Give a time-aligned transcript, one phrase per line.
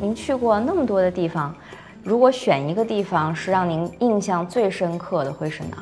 [0.00, 1.54] 您去过那么多的地方，
[2.02, 5.78] 如果选一个地方是让您印象最深刻的，会是哪？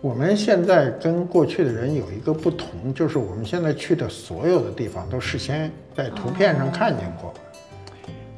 [0.00, 7.32] 我们现在跟过去的人有一个不同，就是我们现在去的所有的地方都事先在图片上看见过，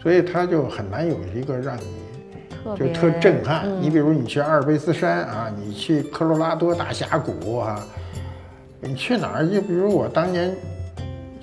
[0.03, 1.85] 所以它就很难有一个让你
[2.77, 3.65] 就特震撼。
[3.81, 7.87] 你比如你去阿尔卑斯山啊，你去科罗拉多大峡谷啊，
[8.81, 9.47] 你去哪儿？
[9.47, 10.53] 就比如我当年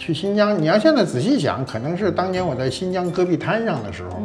[0.10, 4.20] 去新疆，你要现在仔细想，可能是当年我在新疆戈壁滩上的时候，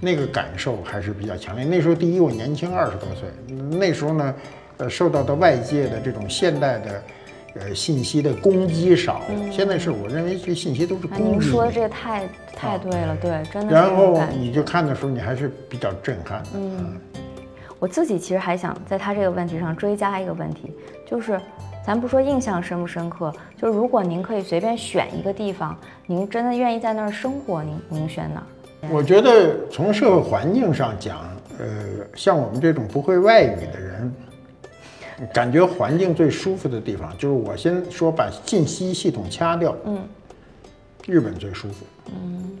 [0.00, 1.64] 那个感受还是比较强烈。
[1.64, 3.28] 那时候第一我年轻二十多岁，
[3.76, 4.34] 那时候呢。
[4.82, 7.02] 呃，受到的外界的这种现代的，
[7.52, 9.20] 呃，信息的攻击少。
[9.52, 11.22] 现在是我认为这信息都是攻击。
[11.22, 13.74] 您说的这个太太对了，对，真的。
[13.74, 16.42] 然后你就看的时候，你还是比较震撼。
[16.54, 16.96] 嗯，
[17.78, 20.72] 我自己其实还想在他这个问题上追加一个问题，
[21.06, 21.38] 就是，
[21.84, 28.46] 咱不说印象深不深刻，就是如果您可以随便选一个地方，您真的愿意在那儿生活，您您选哪儿？
[28.90, 31.18] 我觉得从社会环境上讲，
[31.58, 31.66] 呃，
[32.14, 34.12] 像我们这种不会外语的人。
[35.34, 39.76] 感觉环境最舒服的地方，就是我先说把信息系统掐掉。
[39.84, 39.98] 嗯，
[41.06, 41.84] 日本最舒服。
[42.06, 42.56] 嗯，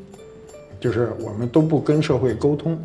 [0.78, 2.78] 就是我们都不跟社会沟通。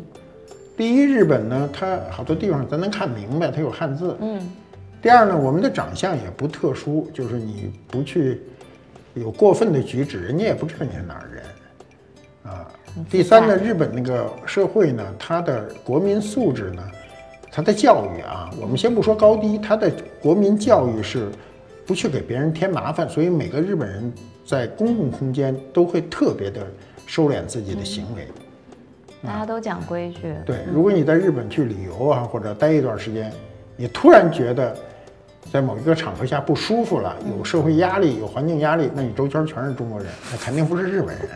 [0.78, 4.16] 第一，日本呢，它好多地方咱能看明白，它有汉字。
[4.20, 4.50] 嗯。
[5.06, 8.40] 第二呢，我们的长相也不特殊，就是你不去
[9.14, 12.52] 有过分的举止，人家也不知道你是哪儿人。
[12.52, 12.66] 啊。
[13.08, 16.82] 第三呢，日本那个社会呢，它的国民素质呢。
[17.52, 19.88] 它的教育啊，我们先不说高低，它的
[20.20, 21.28] 国民教育是
[21.86, 24.12] 不去给别人添麻烦，所以每个日本人
[24.44, 26.66] 在公共空间都会特别的
[27.06, 28.26] 收敛自己的行为。
[29.22, 30.34] 大家都讲规矩。
[30.44, 33.32] 对，如果你在日本去旅游啊，或者待一段时间，
[33.76, 34.76] 你突然觉得
[35.56, 41.28] 在某一个场合下不舒服了，有社会压力，有环境压力，那你周圈全是中国人，那肯定不是日本人。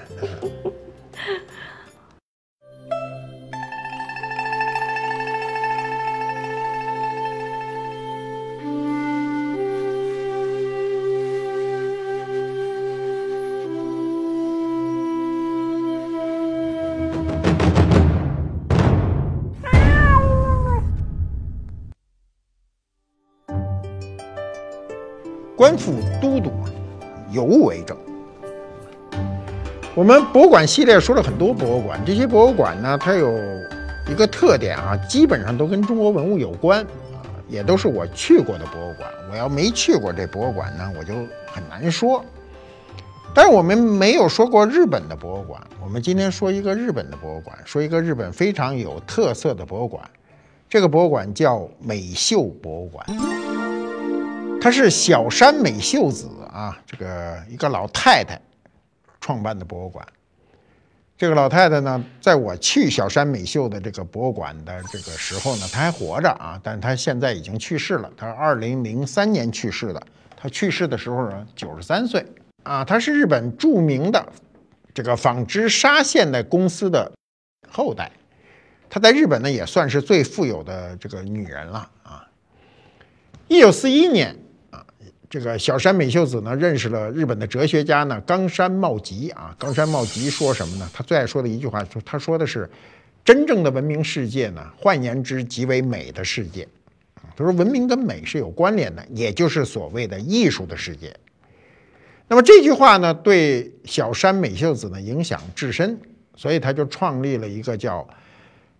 [25.60, 26.50] 官府都督
[27.30, 27.94] 尤为正。
[29.94, 33.36] 我们博物馆系列说了很多博物馆，这些博物馆呢，它有
[34.08, 39.06] 一个特点啊，基本上都跟中国文物有关啊，也都是我去过的博物馆。
[39.30, 41.12] 我要没去过这博物馆呢，我就
[41.52, 42.24] 很难说。
[43.34, 50.02] 但是我们没有说过日本的博物馆，我们今天说一个日本的博物馆，说一个日本非常有特色的博物馆。
[50.70, 53.04] 这个博物馆叫美秀博物馆。
[54.60, 58.38] 她是小山美秀子啊，这个一个老太太
[59.18, 60.06] 创办的博物馆。
[61.16, 68.10] 这个老太太呢，在我去小山美秀的这个博物馆的这个时候呢，她还活着啊，但她现在已经去世了。
[68.16, 70.02] 她是二零零三年去世的，
[70.36, 72.24] 她去世的时候呢，九十三岁
[72.62, 72.84] 啊。
[72.84, 74.26] 她是日本著名的
[74.92, 77.10] 这个纺织纱线的公司的
[77.68, 78.12] 后代，
[78.90, 82.28] 她在日本呢也算是最富有的这个女人了啊。
[83.48, 84.36] 一九四一年。
[85.30, 89.54] 这个小山美秀子呢，认识了日本的哲学家呢冈山茂吉啊。
[89.56, 90.90] 冈山茂吉说什么呢？
[90.92, 92.68] 他最爱说的一句话，说他说的是，
[93.24, 96.66] 真正的文明世界呢，换言之，即为美的世界。
[97.36, 101.16] 他说文明跟美是有关联的，也就是所谓的艺术的世界。
[102.26, 105.96] 那么这句话呢，对小山美秀子呢影响至深，
[106.34, 108.04] 所以他就创立了一个叫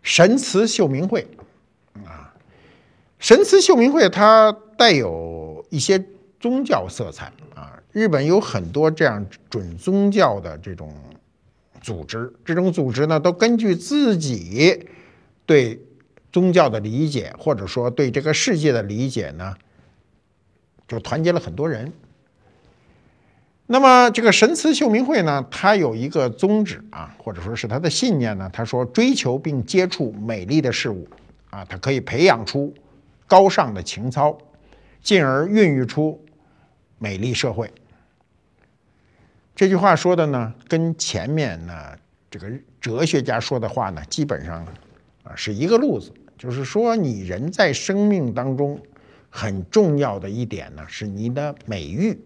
[0.03, 1.25] 神慈秀明会
[2.05, 2.35] 啊。
[3.21, 6.05] 神慈秀明会它带有一些。
[6.41, 10.91] 宗教色彩啊，日本有很多这样准宗教的这种
[11.83, 14.89] 组织，这种组织呢，都根据自己
[15.45, 15.79] 对
[16.33, 19.55] 宗教的理解，或者说对这个世界的理解呢，
[20.89, 21.93] 就团结了很多人。
[23.67, 31.07] 那么这个神祠秀明会呢，它有一个宗旨啊，或者说是它的信念呢，他说追求并接触美丽的事物
[31.51, 32.73] 啊，它可以培养出
[33.27, 34.37] 高尚的情操，
[35.03, 36.19] 进而孕育出。
[37.01, 37.73] 美丽社会，
[39.57, 41.97] 这句话说的呢，跟前面呢
[42.31, 42.47] 这个
[42.79, 44.65] 哲学家说的话呢，基本上
[45.25, 46.13] 啊是一个路子。
[46.37, 48.81] 就是说，你人在生命当中
[49.29, 52.19] 很重要的一点呢，是你的美誉。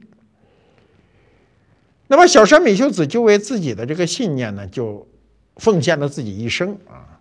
[2.07, 5.05] 那么，小山美秀子就为自己的这个信念呢，就
[5.57, 7.19] 奉献了自己一生啊。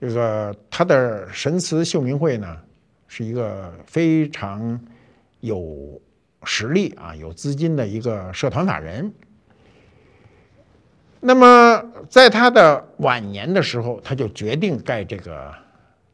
[0.00, 2.56] 这个他的神祠秀明会呢，
[3.06, 4.80] 是一个非常
[5.40, 6.00] 有。
[6.44, 9.12] 实力啊，有资金的一个社团法人。
[11.20, 15.52] 那么在他的晚年的时候，他就决定盖这个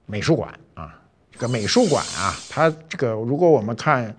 [0.05, 1.00] 美术馆啊。
[1.31, 4.17] 这个美术馆啊，它这个如果我们看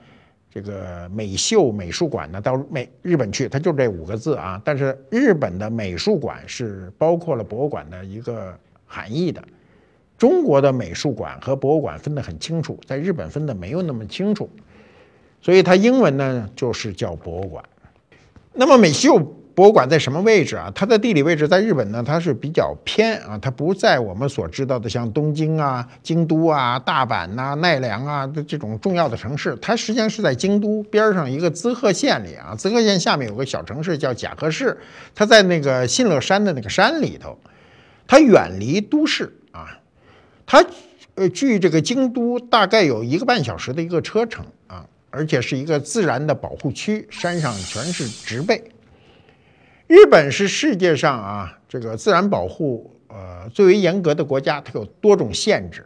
[0.51, 4.61] 这个美秀美术馆呢，到美日本去，它就这五个字啊。
[4.63, 9.43] 但是日本的美术馆是包括了博物馆的一个含义的。
[10.17, 14.49] 中国的美术馆和博物馆分得很清楚，在日本分得没有那么清楚，
[15.41, 17.63] 所以它英文呢就是叫博物馆。
[18.53, 19.17] 那么美秀
[19.53, 20.71] 博物馆在什么位置啊？
[20.75, 34.77] 它的地理位置在日本呢，它是比较偏啊，它不在我们所知道的像东京啊、京都啊、大阪呐、奈良啊的这种重要的城市，它实际上是在京都边上一个滋贺县里啊，滋贺县下面有个小城市叫甲贺市，
[35.15, 37.35] 它在那个信乐山的那个山里头，
[38.05, 39.79] 它远离都市啊。
[40.45, 40.63] 它，
[41.15, 44.45] 呃，距这个京都大概有一个半小时的一个车程，
[45.09, 48.63] 而且是一个自然的保护区，山上全是植被。
[49.87, 55.85] 日本是世界上啊这个自然保护呃最为严格的国家，它有多种限制。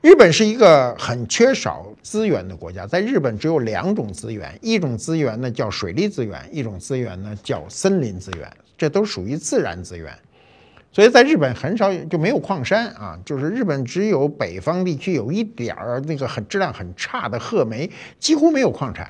[0.00, 10.16] 日本是一个很缺少资源的国家，在日本只有两种资源，一种资源呢叫水利资源，一种资源呢叫森林资源，这都属于自然资源。
[10.98, 19.08] 所以在日本很少就没有矿山啊，就是日本只有北方地区有一点儿那个很质量很差的褐煤，几乎没有矿产。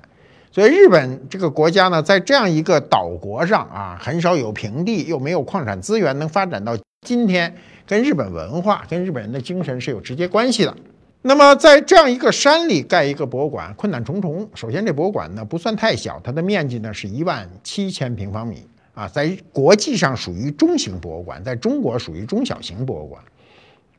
[0.53, 6.77] 所以日本这个国家呢，在这样一个岛国上啊，很少有平地，又没有矿产资源，能发展到
[7.07, 7.57] 今天，
[7.87, 10.77] 跟日本文化、跟日本人的精神是有直接关系的。
[11.23, 14.47] 那么在这样一个山里盖一个博物馆，困难重重。
[14.55, 18.67] 首先，这博物馆呢不算太小，它的面积呢是一万七千平方米。
[18.99, 23.23] 啊，在国际上属于中型博物馆，在中国属于中小型博物馆。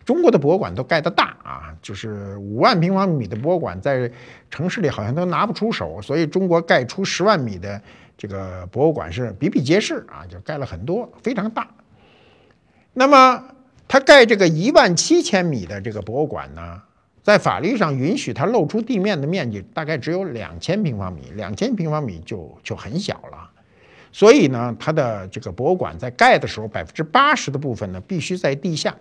[0.04, 4.12] 中国的博物馆都盖得大啊，就是五万平方米的博物馆，在
[4.50, 7.82] 城市里好像都拿不出手，所以中国盖出十万米的
[8.18, 11.70] 这个博物馆是比比皆是啊，就盖了很多，非常大。
[12.92, 13.42] 那么
[13.88, 16.82] 他盖这个一万七千米的这个博物馆呢，
[17.24, 23.50] 在法律上允许它露出地面的面积大概只有两千平方米，两千平方米就就很小了。
[24.12, 28.96] 所以呢，它的这个博物馆在盖的时候，百分之八十的部分呢必须在地下。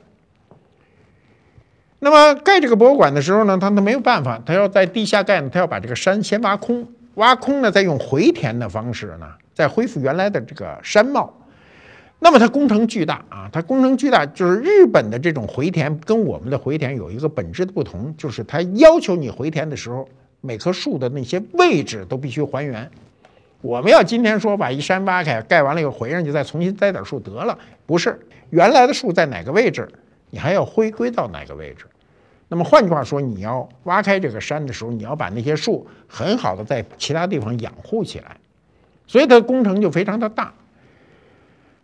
[2.01, 11.35] 那么盖这个博物馆的时候呢，他他没有办法，他要在地下盖呢，他要把这个山先挖空，挖空呢再用回填的方式呢，再恢复原来的这个山貌。
[12.21, 20.09] 那么它工程巨大啊，它工程巨大，就是日本的这种回填跟我们的回填有一个本质的不同，就是它要求你回填的时候，
[20.41, 22.91] 每棵树的那些位置都必须还原。
[23.61, 28.19] 我们要今天说把一山挖开，盖完了以后回上去，再重新栽点树得了，不是
[28.51, 29.89] 原来的树在哪个位置，
[30.31, 31.85] 你还要回归到哪个位置。
[32.49, 38.37] 那么换句话说，你要挖开这个山的时候，你要把那些树很好的在其他地方养护起来，
[39.07, 40.55] 所以它工程就非常的大。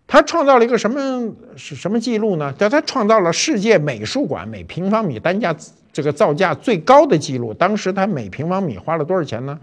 [0.06, 2.52] 他创造了一个什么是什么记录呢？
[2.52, 5.54] 叫他创造了世界美术馆每平方米单价
[5.92, 7.54] 这个造价最高的记录。
[7.54, 9.58] 当时他每平方米花了多少钱呢？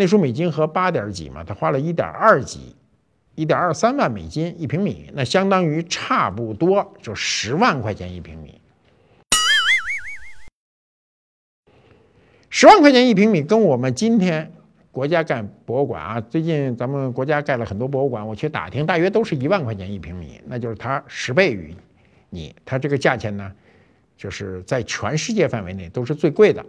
[0.00, 2.76] 那时候美金和八点几嘛，他花了一点二几，
[3.34, 8.60] 一点二三万美金一平米，那相当于差不多就十万块钱一平米。
[12.48, 14.52] 十万块钱一平米，跟我们今天
[14.92, 21.74] 国家盖博物馆啊，最近咱们国家盖了很多博物馆，我去打听，大约都是一万块钱一平米，那就是它十倍于
[22.30, 23.52] 你，它这个价钱呢，
[24.16, 26.64] 就是在全世界范围内都是最贵的。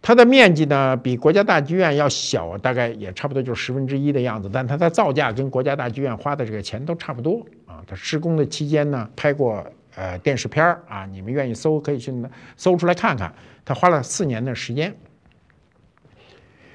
[0.00, 4.48] 它的面积呢，比国家大剧院要小，大概也差不多就是十分之一的样子。
[4.52, 7.82] 但它的造价跟国家大剧院花的这个钱都差不多啊。
[7.86, 12.14] 它施工的期间呢，拍过呃电视片儿啊，你们愿意搜可以去
[12.56, 13.34] 搜出来看看。
[13.64, 14.94] 他花了四年的时间。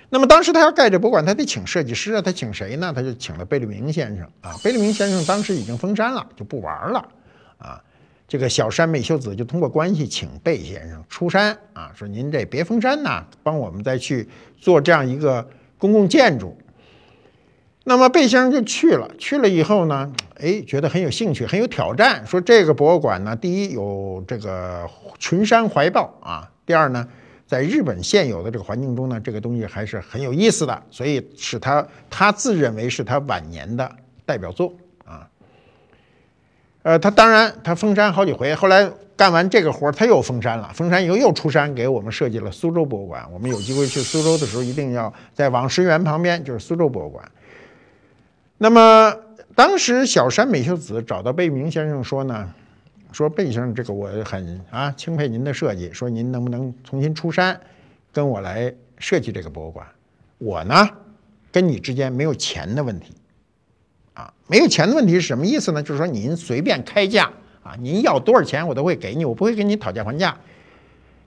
[0.10, 2.94] 那么当时他要盖这博物馆，他得请设计师啊，他请谁呢？
[2.94, 4.54] 他就请了贝聿铭先生啊。
[4.64, 7.08] 贝聿铭先生当时已经封山了，就不玩了
[7.58, 7.82] 啊。
[8.34, 15.48] 这个小山美秀子就通过关系请贝先生出山啊，说您这别峰山呐，帮我们再去做这样一个
[15.78, 16.58] 公共建筑。
[17.84, 22.26] 那么贝先生就去了，去了以后呢，哎，觉得很有兴趣，很有挑战。
[22.26, 27.08] 说这个博物馆呢，第一有这个群山怀抱啊，第二呢，
[27.46, 34.74] 在日本现有的这个环境中呢，这个东西还是很有意思的，所以是他他自认为是他晚年的代表作。
[36.84, 40.70] 呃，他当然他封山好几回，后来干完这个活儿，他又封山了。
[40.74, 43.26] 封山以后又出山，给我们设计了苏州博物馆。
[43.32, 47.24] 我们有机会去苏州的时候，一定要在网师园旁边，就是苏州博物馆。
[48.58, 49.14] 那么
[49.56, 52.54] 当时小山美秀子找到贝聿铭先生说呢，
[53.14, 57.58] 说贝先生，这个我很啊钦佩您的设计，说您能不能重新出山，
[58.12, 59.88] 跟我来设计这个博物馆？
[60.38, 60.90] 我呢，
[61.50, 63.14] 跟你之间没有钱的问题。
[64.14, 65.82] 啊，没有钱的问题是什么意思呢？
[65.82, 67.32] 就是说您随便开价
[67.64, 70.38] 啊，您要多少钱我都会给你，我不会跟你讨价还价。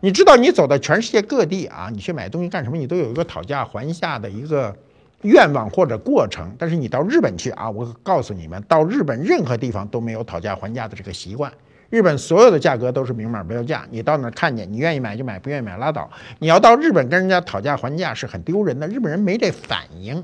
[0.01, 2.77] 你知道，你走到全世界各地啊，你去买东西干什么？
[2.77, 4.77] 你都有一个讨价还价的一个
[5.23, 6.55] 愿望或者过程。
[6.59, 11.51] 但是你到日本去啊，我告诉你们，到日本任何地方都没有讨价还价的这个习惯。
[11.89, 16.09] 日本所有的价格都是明码标价，你到那儿看见，你愿意买就买，不愿意买拉倒。
[16.41, 20.23] 你要到日本跟人家讨价还价是很丢人的，日本人没这反应。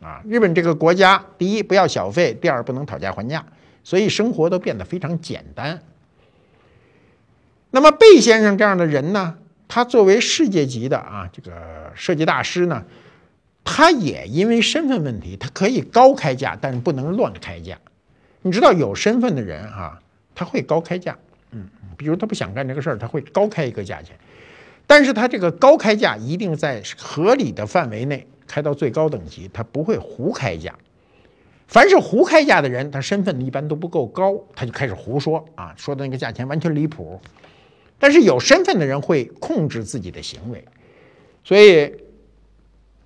[0.00, 3.44] 啊，日本这个国家，第一不要小费，第二不能讨价还价，
[3.82, 5.80] 所以生活都变得非常简单。
[7.70, 9.36] 那么贝先生这样的人呢，
[9.66, 12.84] 他作为世界级的啊这个设计大师呢，
[13.64, 17.76] 他也因为身份问题，他可以高开价，但是不能乱开价。
[18.42, 20.00] 你知道有身份的人哈，
[20.34, 21.16] 他会高开价，
[21.50, 24.16] 嗯，比如他不想干这个事儿，他会高开一个价钱，
[24.86, 28.26] 但是他这个高开价一定在合理的范围内。
[28.46, 30.74] 开到最高等级，他不会胡开价。
[31.66, 37.20] 凡是胡开价的人，他身份一般都不够高，他就开始胡说啊，说的那个价钱完全离谱。
[37.98, 40.64] 但是有身份的人会控制自己的行为，
[41.42, 41.92] 所以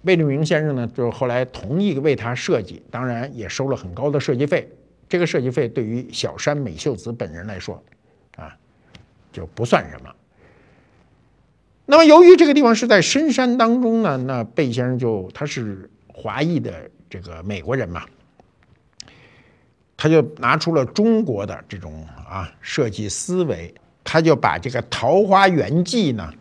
[0.03, 4.69] 魏立明先生呢，就是后来同意为他设计，当然也收了很高的设计费。
[5.09, 7.83] 这个设计费对于小山美秀子本人来说，
[8.37, 8.55] 啊，
[9.33, 10.15] 就不算什么。
[11.91, 18.07] 那么，由于这个地方是在深山当中呢，那贝先生就他是华裔的这个美国人嘛，
[19.97, 26.33] 他就拿出了中国的这种啊设计思维，他就把这个桃花源记呢，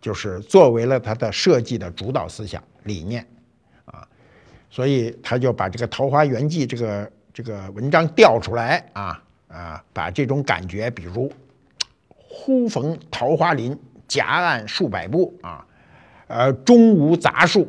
[0.00, 3.26] 就是作为了他的设计的主导思想理念
[3.84, 4.08] 啊，
[4.70, 11.30] 所以他就把这个桃花源记这个这个文章调出来啊啊，把这种感觉，比如
[12.16, 13.78] 忽逢桃花林。
[14.08, 15.64] 夹岸数百步啊，
[16.26, 17.66] 呃，中无杂树，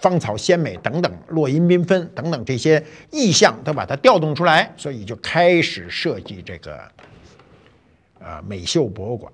[0.00, 6.80] 芳草鲜美等等，落英缤纷等等这些意象都把它调动出来，所以就开始设计这个
[8.18, 9.32] 呃美秀博物馆。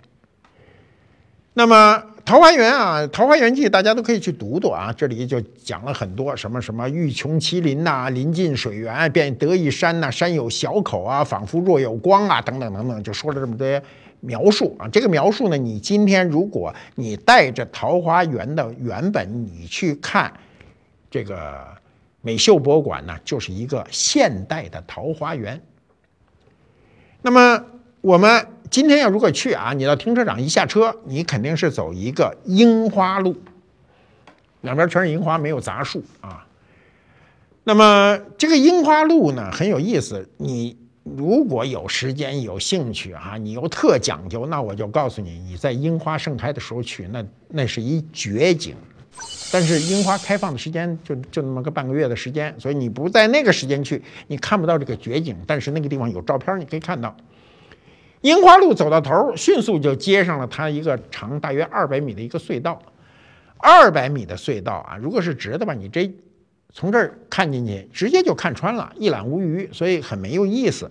[1.54, 13.66] 那么桃花源啊，《桃花源记》大家都可以去读读啊，这里就讲了很多什么什么欲穷其林呐，临近水源，便得一山呐，山有小口啊，仿佛若有光啊，等等等等，就说了这么多。
[14.20, 20.32] 描述啊，这个描述呢，你今天如果你带着桃花源的原本，你去看
[21.10, 21.66] 这个
[22.20, 25.60] 美秀博物馆呢，就是一个现代的桃花源。
[27.22, 27.64] 那么
[28.00, 33.36] 我们今天要如果去啊，你到停车场一下车，你肯定是走一个樱花路，
[34.62, 36.46] 两边全是樱花，没有杂树啊。
[37.64, 40.76] 那么这个樱花路呢，很有意思，你。
[41.16, 48.74] 如果有时间有兴趣哈，你又特讲究，那我就告诉你，你在樱花盛开的时候去，那那是一绝景。
[49.50, 55.36] 但是樱花开放的时间就就那么个半个月的时间，所以你不在那个时间去，你看不到这个绝景。
[55.46, 57.16] 但是那个地方有照片，你可以看到。
[58.20, 62.80] 樱花路走到头，迅速就接上了它一个长大约二百米的一个隧道。
[63.56, 66.12] 二百米的隧道啊，如果是直的吧，你这。
[66.72, 70.90] 从这儿看进去，直接就看穿了，一览无余，所以很没有意思。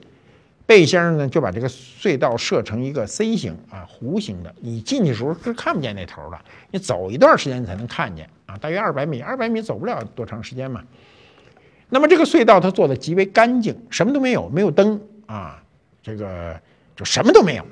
[0.65, 4.53] 贝先生呢，就把这个隧道设成一个 C 型啊，弧形的。
[4.59, 6.37] 你进去时候是看不见那头的，
[6.71, 8.57] 你走一段时间你才能看见啊。
[8.57, 10.83] 大约二百米，二百米走不了多长时间嘛。
[11.89, 15.63] 那么这个隧道它做的极为干净，什么都没有，没有灯啊，
[16.03, 16.59] 这个
[16.97, 17.65] 就什么都没有，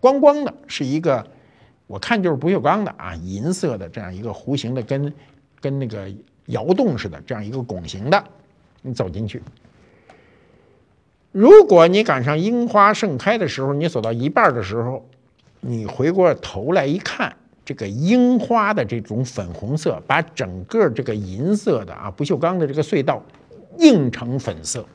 [0.00, 1.24] 光光的，是一个
[1.86, 5.12] 我看就是不锈钢的啊，银色的这样一个弧形的，跟
[5.60, 6.10] 跟那个。
[6.52, 8.24] 窑洞似的这样一个拱形的，
[8.82, 9.42] 你走进去。
[11.32, 15.08] 如果你赶上樱花盛开的时候，你走到一半的时候，
[15.60, 23.22] 你回过头来一看，这个樱花的这种粉红色，把整个这个银色的啊不锈钢的这个隧道
[23.78, 24.86] 映成粉色，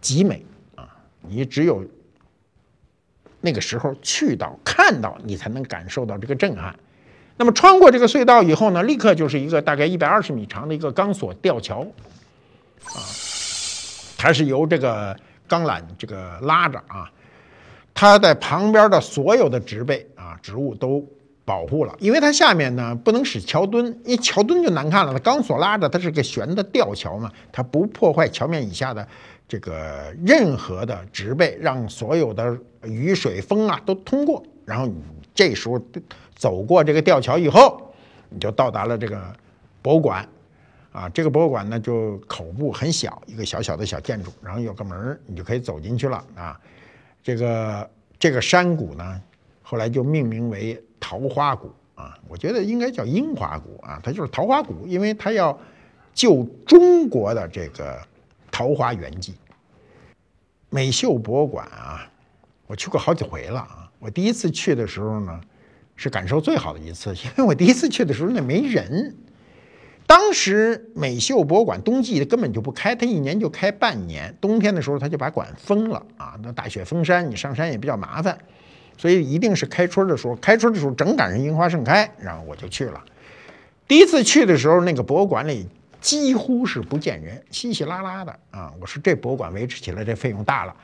[0.00, 0.42] 极美
[0.76, 0.96] 啊！
[1.20, 1.84] 你只有
[3.42, 6.74] 那个时候去到看到，你才能感受到这个震撼。
[7.36, 11.80] 那么穿过这个隧道以后呢，立刻就是一个大概一百二十米长的一个钢索吊桥，
[12.84, 12.98] 啊，
[14.16, 15.14] 它是由这个
[15.46, 17.10] 钢缆这个拉着啊，
[17.92, 21.06] 它在旁边的所有的植被啊植物都
[21.44, 29.06] 保护了，因为它下面呢不能使桥墩，一桥墩就难看了，钢索拉着，它是个悬的吊桥嘛，它不破坏桥面以下的
[29.46, 34.94] 这个任何的植被，让所有的雨水风啊都通过，然后你
[35.36, 35.78] 这时候。
[36.38, 37.90] 走过这个吊桥以后，
[38.28, 39.34] 你就到达了这个
[39.80, 40.28] 博物馆，
[40.92, 46.60] 啊，这个博物馆呢就口部很小，一个小小的小建筑，然后有个门你就可以走进去了啊。
[47.22, 49.18] 这个这个山谷呢，
[49.62, 55.58] 后来就命名为桃花谷啊，我觉得应该叫樱花谷啊，它就是桃花谷，因为它要
[56.12, 57.98] 就中国的这个
[58.50, 59.34] 桃花源记。
[60.68, 62.06] 美秀博物馆啊，
[62.66, 63.85] 我去过好几回了啊。
[64.06, 65.40] 我第一次去的时候呢，
[65.96, 69.16] 是感受最好的一次， 因为我第一次去的时候那没人。
[70.06, 76.38] 当时美秀博物馆冬季根本就不开，它一年就开半年，冬天的时候它就把馆封了啊。
[76.40, 78.38] 那大雪封山，你上山也比较麻烦，
[78.96, 80.36] 所以一定是开春的时候。
[80.36, 83.04] 开春的时候正赶上樱花盛开，然后我就去了。
[83.88, 85.66] 第一次去的时候，那个博物馆里
[86.00, 88.72] 几乎是不见人，稀稀拉拉的啊。
[88.80, 90.76] 我说这博物馆维持起来这费用大了，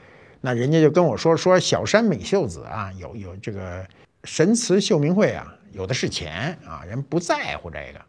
[0.43, 3.87] 那人家就跟我说说小山美秀子啊，有有这个
[4.25, 8.01] 神祠秀明会啊，有的是钱啊，人不在乎这个。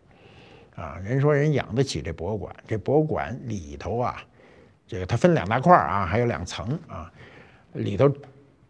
[0.76, 4.18] 啊，人说人养得起这博物馆，这博物馆里头啊，
[4.88, 7.12] 这个它分两大块啊，还有两层啊，
[7.74, 8.12] 里头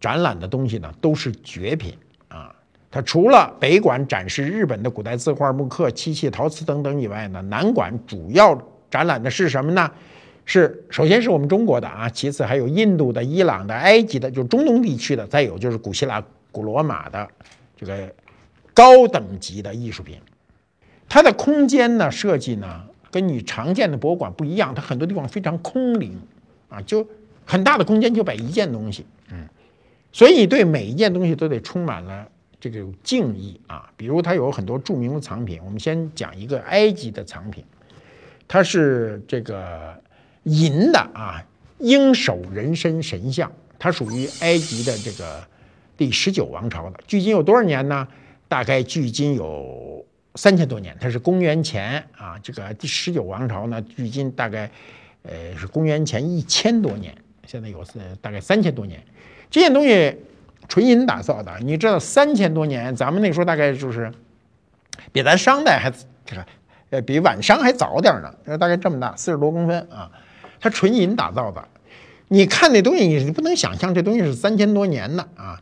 [0.01, 2.53] 展览的东西呢都是绝品啊。
[2.91, 9.89] 它除了北馆展示日本的古代字画、木刻、漆器、陶瓷等等以外呢，南馆主要展览的是什么呢？
[10.45, 17.27] 是首先是我们中国的啊，其次还有印度的、伊朗的、埃及的，就中东地区的，再有就是古希腊、古罗马的
[17.77, 18.13] 这个
[18.73, 20.17] 高等级的艺术品。
[21.07, 26.19] 它的空间呢设计呢，跟你常见的博物馆不一样，它很多地方非常空灵，
[26.69, 27.07] 啊，就
[27.45, 29.47] 很大的空间就摆一件东西，嗯，
[30.11, 32.27] 所以对每一件东西都得充满了
[32.59, 33.91] 这个敬意啊。
[33.95, 37.63] 比如它有很多著名的藏品，我们先讲一个埃及的藏品，
[38.47, 39.93] 它是这个
[40.43, 41.43] 银的啊，
[41.79, 45.43] 鹰首人身神像，它属于埃及的这个
[45.97, 48.07] 第十九王朝的，距今有多少年呢？
[48.47, 50.05] 大概距今有。
[50.35, 54.67] 三千多年，它是公元前啊，这个第十九王朝呢，距今大概，
[55.21, 57.15] 呃，是公元前一千多年，
[57.45, 58.99] 现在有是大概三千多年。
[59.51, 60.17] 这件东西
[60.67, 64.11] 纯银打造的，你知道三千多年，咱们那时候大概就是
[65.11, 65.91] 比咱商代还
[66.25, 66.43] 这个，
[66.89, 70.09] 呃，比晚商还早点呢，大概这么大，四十多公分啊，
[70.63, 71.61] 它纯银打造的。
[72.29, 75.61] 你看那东西，你不能想象这东西是三千多年的啊。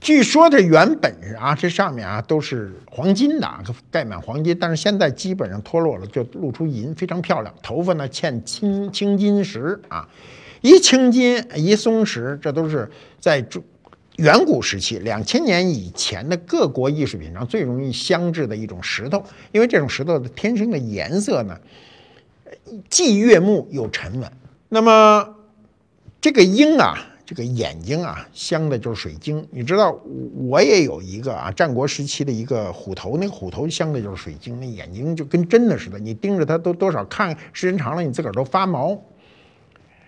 [0.00, 3.46] 据说这原本是啊，这上面啊都是黄金的，
[3.90, 7.54] 盖满黄金，但是现在基本上脱落了，就露出银，非常漂亮。
[7.62, 10.08] 头发呢嵌青青金石啊，
[10.62, 13.62] 一青金一松石，这都是在中
[14.16, 19.22] 远古时期两千年以前的各国艺术品上最容易镶制的一种石头，
[19.52, 21.54] 因为这种石头的天生的颜色呢，
[22.88, 24.32] 既悦目又沉稳。
[24.68, 25.34] 那么
[26.20, 27.06] 这个鹰啊。
[27.30, 29.46] 这个眼睛啊，镶的就是水晶。
[29.52, 29.96] 你知道，
[30.48, 35.96] 我也有一个啊，战国时期的一个虎头，那个虎头镶的就是水晶，那眼睛就跟真的似的。
[35.96, 39.00] 你盯着它都多少看时间长了，你自个儿都发毛。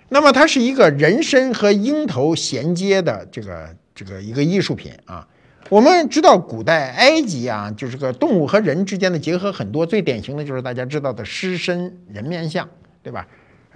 [0.08, 5.24] 那么它是一个人身和鹰头衔接的这个这个一个艺术品啊。
[5.68, 12.68] 我们知道古代埃及啊，就是个动物和人之间的结合很多，最典型的就是大家知道的狮身人面像，
[13.02, 13.26] 对吧？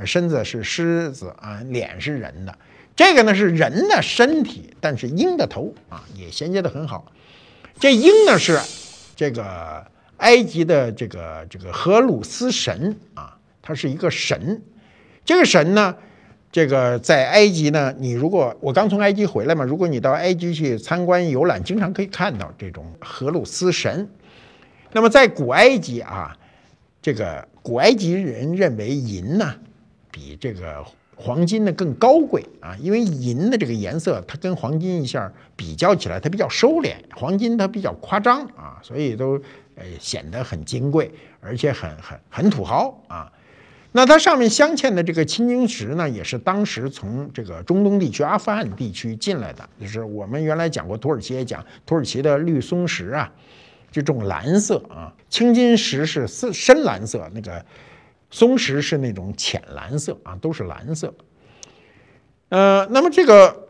[0.05, 2.59] 身子是狮子啊，脸是人的。
[2.94, 7.11] 这个呢是人的身体，但是鹰的头啊也衔接的很好。
[7.79, 8.61] 这鹰呢是
[9.14, 9.87] 这个
[10.18, 14.62] 埃及的这个这个荷鲁斯神啊，它是一个神。
[15.25, 15.96] 这个神呢，
[16.56, 24.08] 这个在埃及呢，你如果我刚从埃及回来嘛，如果你到埃及去参观游览，经常可以看到这种荷鲁斯神。
[24.92, 26.34] 那么在古埃及啊，
[27.02, 29.54] 这个古埃及人认为银呢
[30.10, 30.82] 比这个。
[31.18, 39.40] 黄金呢更高贵啊，因为银的这个颜色，它跟黄金一下比较起来，它比较收敛，黄金它比较夸张啊，所以都
[39.76, 43.32] 呃显得很金贵，而且很很很土豪啊。
[43.96, 53.32] 那它上面镶嵌的这个青金石呢，也是当时从这个中东地区、阿富汗地区进来的，就是我们原来讲过土耳其也讲土耳其的绿松石啊，
[53.90, 57.64] 就这种蓝色啊，青金石是深深蓝色那个。
[58.28, 61.14] 松石是那种浅蓝色啊，都是蓝色。
[62.48, 63.68] 呃，那么这个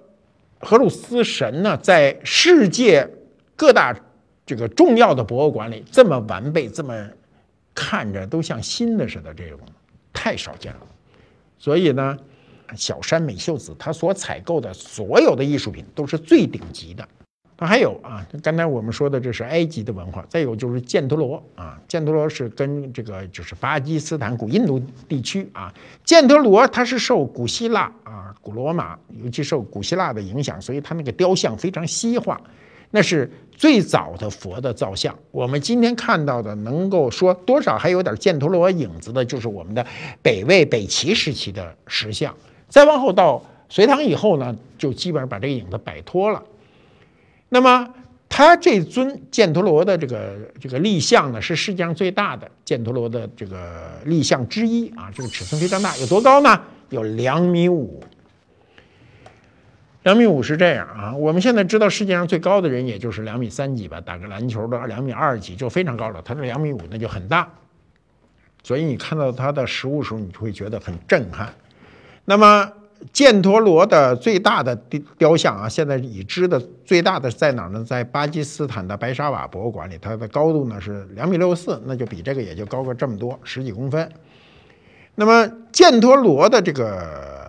[0.58, 3.06] 荷鲁斯神呢，在世界
[3.54, 3.94] 各大
[4.46, 7.06] 这个重要的博物馆里这么完备，这么
[7.74, 9.60] 看着都像新的似的，这种
[10.16, 10.80] 太少见了。
[11.58, 12.16] 所以呢，
[12.74, 17.06] 小山美秀子她所采购的所有的艺术品都是最顶级的。
[17.58, 25.72] 它还有啊，刚才我们说的这是埃及的文化，再有就是犍陀罗啊，犍陀罗是跟这个就是巴基斯坦、古印度地区啊，
[26.04, 32.38] 犍陀罗它是受古希腊啊、古罗马，尤其受古希腊的影响，所以它那个雕像非常西化，
[32.90, 35.16] 那是最早的佛的造像。
[35.30, 39.84] 我们今天看到的，能够说多少还有点犍陀罗影子的，就是我们的
[40.22, 42.34] 北魏、北齐时期的石像。
[42.68, 46.42] 再往后到隋唐以后呢，就基本上把这个影子摆脱了。
[47.48, 47.88] 那么，
[48.28, 56.60] 他这尊犍陀罗的这个这个立像呢，是世界上最大的犍陀罗的这个立像之一啊，这个尺寸非常大，有多高呢？
[56.90, 58.02] 有两米五。
[60.06, 67.48] 两米五是这样啊，我们现在知道世界上最高的人也就是两米三几吧，打个篮球的两米二几就非常高了，他这两米五那就很大，
[68.62, 71.52] 所以你看到他的实物时候，你就会觉得很震撼。
[72.24, 72.70] 那么
[73.12, 77.82] 犍陀罗的最大的雕雕像啊，现在已知的最大的在哪儿呢？
[77.82, 84.08] 在巴基斯坦的白沙瓦博物馆里，它的高度呢是两米六四，那就比这个也就高个这么多，十几公分。
[85.16, 87.44] 那么犍陀罗的这个。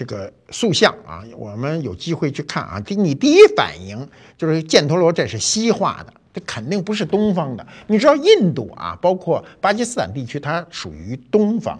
[0.00, 2.80] 这个塑像啊，我们有机会去看啊。
[2.80, 4.08] 第你第一反应
[4.38, 7.66] 就是犍陀罗，这是西化的，这肯定不是东方的。
[7.86, 11.78] 你知道印度啊，包括巴基斯坦地区，它属于东方。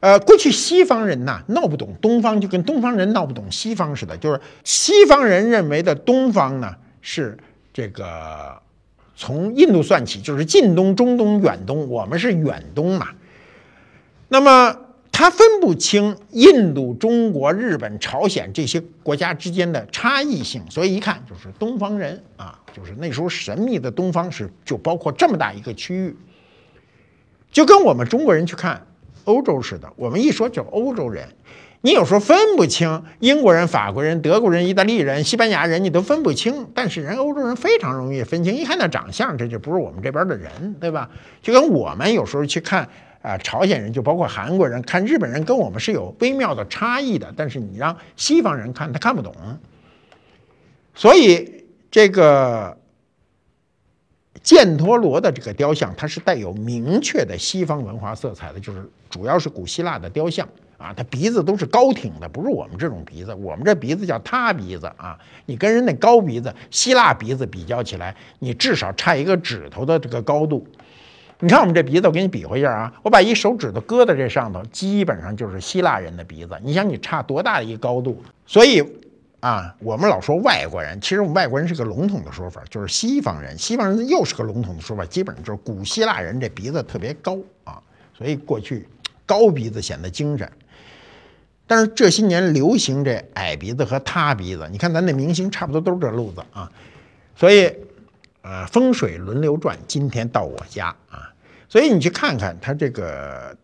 [0.00, 4.14] 呃，过去西方人呐闹不懂东方，就跟东方人闹不懂西方似的。
[4.18, 7.38] 就是西方人认为的东方呢，是
[7.72, 8.60] 这个
[9.16, 13.08] 从印度算起，就是近东、中东、远东，我们是远东嘛。
[14.28, 14.76] 那么。
[15.14, 26.16] 他分不清印度、中国、日本、朝鲜这些国家之间的差异性，所以一看就是东方人啊，就是那时候神秘的东方是就包括这么大一个区域，
[27.52, 28.84] 就跟我们中国人去看
[29.24, 31.28] 欧洲似的，我们一说就欧洲人，
[31.82, 41.10] 你有时候分不清英国人、法国人、德国人、意大利人、西班牙人，你都分不清，但是人欧洲人非常容易分清，一看那长相，这就不是我们这边的人，对吧？
[41.42, 42.88] 就跟我们有时候去看。
[43.22, 49.32] 啊，朝鲜人就包括韩国人看日本人跟我们是有微妙的差异的，但是你让西方人看他看不懂，
[50.92, 52.76] 所以这个
[54.42, 70.66] 犍陀罗的这个雕像，它是带有明确的西方文化色彩的，就是主要是古希腊的雕像啊，它鼻子都是高挺的，不是我们这种鼻子，我们这鼻子叫塌鼻子啊，你跟人那高鼻子希腊鼻子比较起来，你至少差一个指头的这个高度。
[71.44, 72.92] 你看我们这鼻子，我给你比划一下啊！
[73.02, 76.56] 我把一手指头搁在这上头，基本上就是希腊人的鼻子。
[76.62, 78.22] 你想，你差多大的一个高度？
[78.46, 78.80] 所以
[79.40, 83.58] 啊，我们老说外国人，其实我们外国人是个笼统的说法，就是西方人。
[83.58, 87.82] 西方人又是个笼统的说法，基本上就是古希腊人这鼻子特别高啊，
[88.16, 88.86] 所以过去
[89.26, 90.48] 高鼻子显得精神。
[91.66, 96.70] 但是这些年流行这矮鼻子和塌鼻子，你看咱那明星差不多都是这路子啊。
[97.34, 97.68] 所以，
[98.42, 101.30] 呃，风水轮流转，今天到我家啊。
[101.72, 103.56] 所以你去看看它这个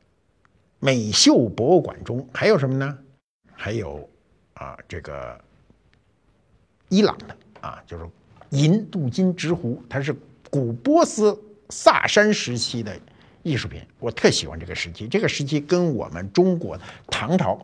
[0.79, 2.99] 美秀博物馆中还有什么呢？
[3.53, 4.09] 还有
[4.55, 5.39] 啊，这个
[6.89, 8.09] 伊朗的啊，就是
[8.49, 10.17] 银镀金直壶，它是
[10.49, 12.99] 古波斯萨珊时期的
[13.43, 13.83] 艺术品。
[13.99, 17.61] 我特喜欢这个时期，这个时期跟我们中国唐朝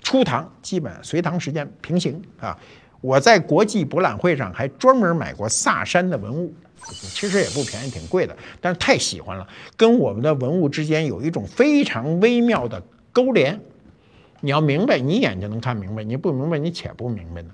[0.00, 2.58] 初唐基本隋唐时间平行啊。
[3.02, 6.54] 我在国际博览会上还专门买过萨珊的文物。
[6.82, 13.60] 其实也不便宜，挺贵的，但是太喜欢了，跟我们的文物之间有一种非常微妙的勾连。
[14.40, 17.50] 你要明白，你眼就能看明白；你不明白，你且不明白呢。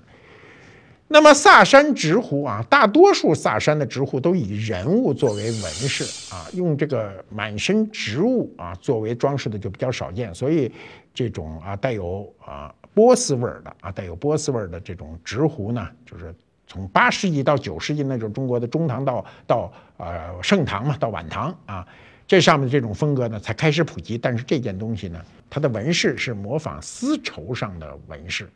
[1.09, 10.33] 那么萨珊直壶啊，大多数萨珊的直壶都以人物作为纹饰啊，用这个满身植物啊作为装饰的就比较少见。
[10.33, 10.71] 所以
[11.13, 16.33] 这种啊带有啊波斯味儿的啊带有波斯味儿的这种直壶呢，就是。
[16.67, 21.87] 从八世纪到九世纪，那就是中国的中唐到到呃盛唐嘛，到晚唐啊，
[22.27, 24.17] 这上面的这种风格呢才开始普及。
[24.17, 28.49] 但是这件东西呢，它的纹饰是模仿丝绸上的纹饰。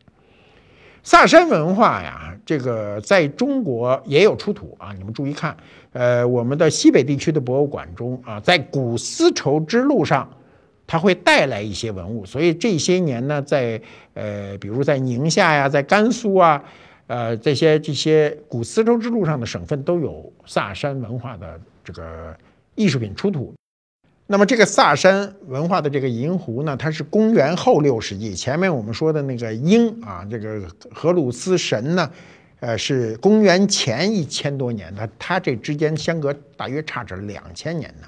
[1.04, 5.56] 萨珊文化呀，这个在中国也有出土啊，你们注意看，
[5.94, 10.30] 呃，我们的西北地区的博物馆中啊，在古丝绸之路上，
[10.86, 12.26] 它会带来一些文物。
[12.26, 13.82] 所以这些年呢，在
[14.14, 16.62] 呃，比如在宁夏呀，在甘肃啊。
[17.12, 22.34] 呃，这些这些古丝绸之路上的省份都有萨珊文化的这个
[22.74, 23.54] 艺术品出土。
[24.28, 28.34] 那么，这个萨珊文化的这个银壶呢，它是公元后六世纪。
[28.34, 32.10] 前面我们说的那个鹰啊，这个荷鲁斯神呢，
[32.62, 34.96] 呃，是公元前一千多年。
[34.96, 38.08] 它它这之间相隔大约差着两千年呢。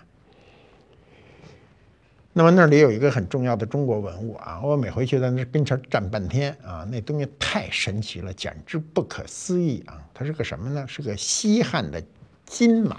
[2.36, 10.02] 那么那里有一个很重要的中国文物啊，我每回去在那跟前站半天啊，那东西太神奇了，简直不可思议啊！
[10.16, 10.84] 它是个什么呢？
[10.88, 12.04] 是个西汉的
[12.48, 12.98] 金马，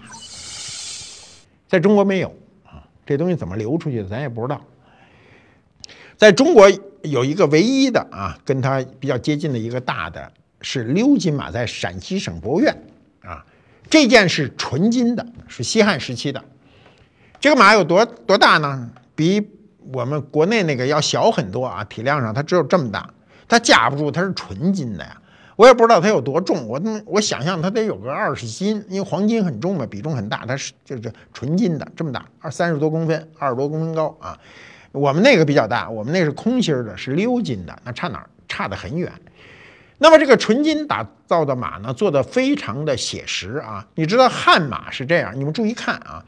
[1.68, 2.28] 在中国没有
[2.64, 4.64] 啊，这东西怎么流出去的，咱也不知道。
[6.16, 6.70] 在中国
[7.02, 12.72] 有一个唯一的啊，跟它比较接近的一个大的是鎏金马，在陕西省博物院
[13.24, 13.44] 啊，
[13.90, 16.44] 这件是纯金的，是西汉时期的。
[17.40, 18.92] 这个马有多多大呢？
[19.14, 19.50] 比
[19.92, 23.08] 我们国内那个要小很多啊，体量上它只有这么大，
[23.48, 25.20] 它架不住它是纯金的呀。
[25.56, 34.38] 我也不知道它有多重，我我想象它得有个二十斤，因为黄金很重嘛，比重很大，它是就是纯金的，这么大，二三十多公分，二十多公分高啊。
[34.90, 38.28] 我们那个比较大，我们那是空心的，是鎏金的，那差哪儿？
[38.48, 39.10] 差得很远。
[39.98, 43.86] 那么这个纯金打造的马呢，做的非常的写实啊。
[43.94, 46.24] 你知道汉马是这样，你们注意看啊，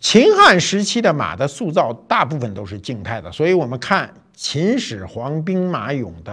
[0.00, 6.32] 秦汉时期的马的塑造大部分都是静态的，所以我们看秦始皇兵马俑的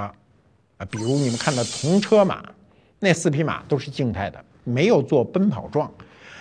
[0.77, 2.43] 啊，比如你们看到铜车马，
[2.99, 5.91] 那四匹马都是静态的，没有做奔跑状。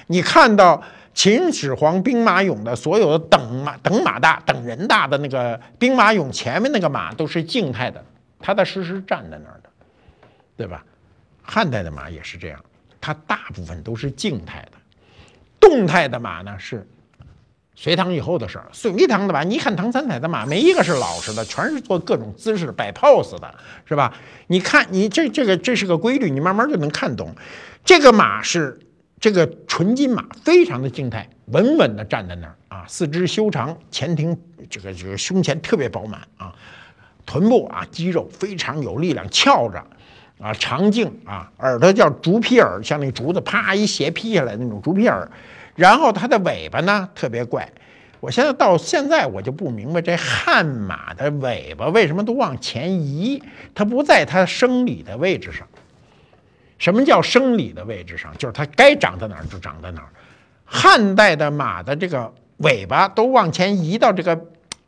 [0.06, 0.82] 你看到。
[1.16, 8.04] 秦始皇兵马俑的所有的等马等马大等人大的那个兵马俑前面那个马都是静态的，
[8.40, 9.70] 踏踏实实站在那儿的，
[10.56, 10.84] 对吧？
[11.40, 12.60] 汉代的马也是这样，
[13.00, 14.78] 它大部分都是静态的，
[15.60, 16.84] 动态的马呢是
[17.74, 18.66] 隋唐以后的事儿。
[18.72, 24.14] 隋唐的马，你看唐三彩的马，没一个是老实的，全是做各种姿势摆 pose 的，是吧？
[24.46, 27.34] 你看，你这这个这是个规律，你慢慢就能看懂，
[27.84, 28.78] 这个马是。
[29.20, 36.52] 这个纯金马非常的静态，稳稳地站在那儿啊，四肢修长，前庭这个这个胸前特别饱满啊，
[37.24, 39.82] 臀部啊肌肉非常有力量，翘着
[40.38, 45.26] 啊，长颈啊，耳朵叫竹皮耳，像那竹子啪一斜劈下来那种竹皮耳，
[45.74, 47.68] 然后它的尾巴呢特别怪，
[48.20, 53.42] 我现在到现在我就不明白这悍马的尾巴为什么都往前移，
[53.74, 55.66] 它不在它生理的位置上。
[56.76, 58.36] 什么叫生理的位置上？
[58.36, 60.08] 就是它该长在哪儿就长在哪儿。
[60.64, 64.38] 汉代的马的这个尾巴都往前移到这个，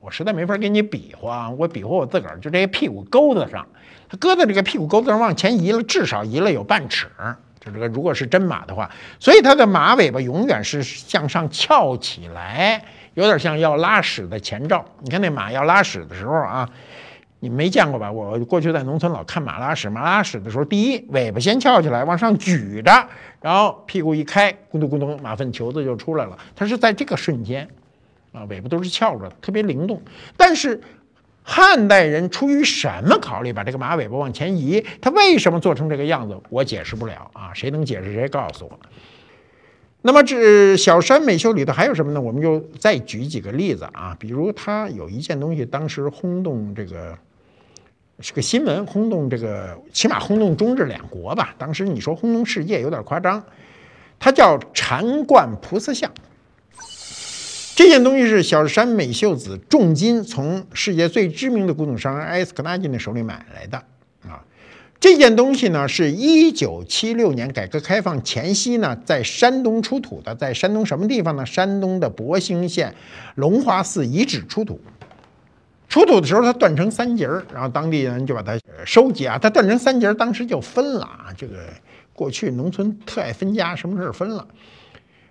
[0.00, 3.66] 我实在没法给你比划啊，我比划我自个儿，就这些屁股沟子上，
[4.08, 7.06] 它搁在这个屁股沟子上往前移了，至少移了有半尺。
[7.72, 12.82] 这个，如果是真马的话，所以它的马尾巴永远是向上翘起来，
[13.14, 14.84] 有点像要拉屎的前兆。
[15.00, 16.68] 你看那马要拉屎的时候啊。
[17.38, 18.10] 你没见过吧？
[18.10, 23.08] 我过去在农村老看马拉屎，马拉屎的时候，第一尾巴先翘起来往上举着，
[23.42, 26.36] 然后屁股一开，咕咚咕咚，马粪球子就出来了。
[26.56, 27.68] 它是在这个瞬间，
[28.32, 30.00] 啊，尾巴都是翘着，特别灵动。
[30.34, 30.80] 但是
[31.48, 34.84] 汉代人出于什么考虑把这个马尾巴往前移？
[35.00, 36.36] 他为什么做成这个样子？
[36.50, 37.54] 我解释不了啊！
[37.54, 38.78] 谁能解释谁告诉我。
[40.02, 42.20] 那么这小山美秀里头还有什么呢？
[42.20, 47.16] 我们就再举几个例子啊，比如他有一件东西，当时轰动这个。
[48.18, 51.54] 是个新闻，轰动这个，起码轰动中日两国吧。
[51.58, 53.44] 当时你说轰动世界有点夸张，
[54.18, 56.10] 它叫禅冠菩萨像。
[57.76, 63.76] 这件东西是小山美秀子重金从世界最知名的古董商人埃斯克纳金的手里买来的
[64.26, 64.42] 啊。
[64.98, 71.44] 这件东西呢，是一九七六年改革开放前夕呢，在山东出土的，在山东什么地方呢？
[71.44, 72.94] 山东的博兴县
[73.34, 74.80] 龙华寺遗址出土。
[75.90, 79.38] 出土的时候，它断成三节儿，然后当地人就把它收集啊。
[79.38, 81.26] 它断成三节儿，当时就分了啊。
[81.36, 81.56] 这个
[82.14, 84.48] 过去农村特爱分家，什么事儿分了？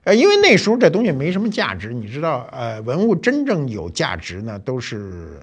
[0.06, 5.42] 呃，因为那时候这东西没什么价值，你知道，呃，文物真正有价值呢，都是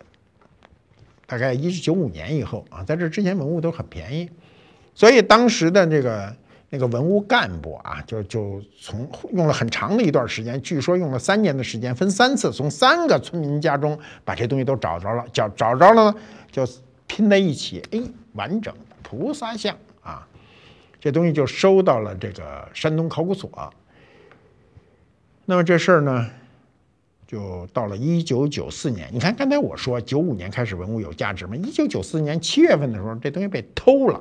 [1.27, 4.31] 大概一九九五年以后啊，在这之前文物都很便宜，
[4.95, 6.35] 所以当时的这个。
[6.75, 16.15] 那个文物干部啊，就就从用了很长的一段时间，据说用了三年的时间，分三次从三个村民家中把这东西都找着了，找找着了呢，
[16.51, 16.67] 就
[17.07, 18.01] 拼在一起，哎，
[18.33, 20.27] 完整菩萨像啊，
[20.99, 23.51] 这东西就收到了这个山东考古所。
[25.45, 26.27] 那么这事儿呢，
[27.27, 34.21] 就到了一九九四年，你看刚才我说九五年开始文物有价值吗，一九九四年七月份的时候，这东西被偷了，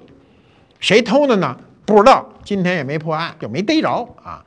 [0.79, 1.57] 谁偷的呢？
[1.86, 4.45] 不知道，今天也没破案，就没逮着啊。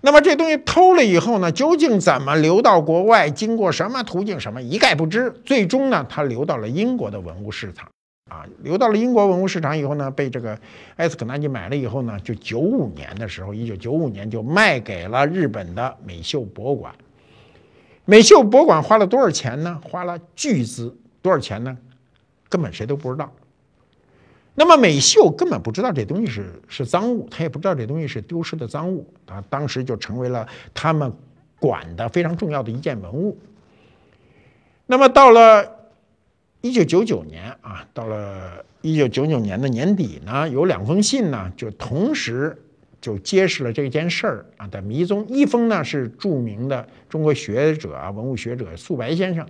[0.00, 5.32] 那么这东西偷了以后呢，究竟怎么流到国外，经过什么途径，什么一概不知。
[5.44, 7.88] 最终呢，它流到了英国的文物市场
[8.32, 10.58] 啊，流到了英国文物市场以后呢，被这个
[10.96, 16.94] 埃斯肯纳吉买了以后呢，就九五年的时候，一九九五年就卖给了日本的美秀博物馆。
[18.06, 19.78] 美秀博物馆花了多少钱呢？
[19.84, 21.76] 花了巨资，多少钱呢？
[22.48, 23.30] 根本谁都不知道。
[24.54, 31.12] 那么美秀根本不知道这东西是是赃物，他也不知道这东西是丢失的赃物啊，当时就成为了他们
[31.60, 33.36] 管的非常重要的一件文物。
[34.86, 35.81] 那么到了
[36.62, 42.56] 一九九九年啊，到了一九九九年的年底呢，有两封信呢，就同时
[43.00, 45.26] 就揭示了这件事儿啊的迷踪。
[45.28, 49.44] 一封呢是著名的中国学者啊，文物学者素白先生。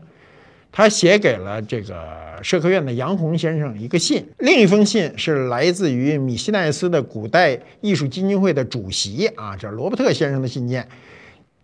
[0.75, 10.89] 他写给了这个社科院的杨红先生一个信，另一封信是来自于米西奈斯的古代艺术基金会的主席啊，叫罗伯特先生的信件。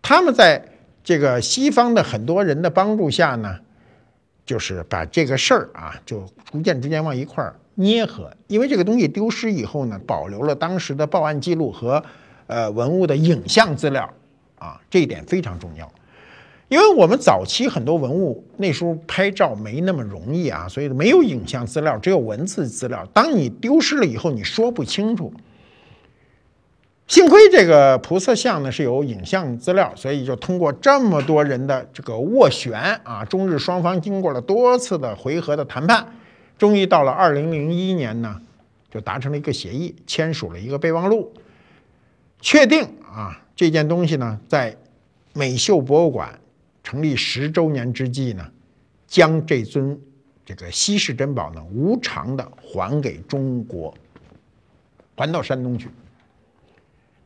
[0.03, 0.63] 他们在
[1.03, 3.61] 这个西方的很多人的帮助下呢，
[4.49, 8.33] 就是把这个事儿啊，就逐渐之间往一块儿捏合。
[8.47, 12.03] 因为这个东西丢失以后呢，保留了当时的报案记录和
[12.47, 14.11] 呃文物的影像资料
[14.59, 15.87] 啊，这一点非常重要。
[16.69, 23.07] 因为我们早期很多文物那时候拍照没那么容易啊，所以没有影像资料，只有文字资料。
[23.13, 25.31] 当你丢失了以后，你说不清楚。
[27.09, 36.07] 幸亏这个菩萨像呢是有影像资料，所以就通过这么多人的这个斡旋啊，中日双方经过了多次的回合的谈判，
[36.59, 38.39] 终于到了二零零一年呢，
[38.91, 41.33] 就达成了一个协议，签署了一个备忘录，
[42.43, 44.77] 确定啊这件东西呢在
[45.33, 46.39] 美秀博物馆
[46.85, 48.47] 成立十周年之际呢，
[49.07, 49.99] 将这尊
[50.45, 53.95] 这个稀世珍宝呢无偿的还给中国，
[55.17, 55.89] 还到山东去。